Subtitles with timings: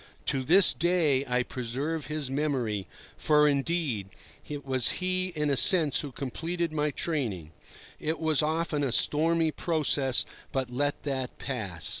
[0.25, 4.09] To this day I preserve his memory, for, indeed,
[4.49, 7.51] it was he in a sense who completed my training.
[7.99, 11.89] It was often a stormy process, but let that pass.